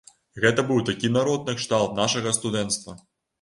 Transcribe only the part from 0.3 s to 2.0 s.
Гэта быў такі народ накшталт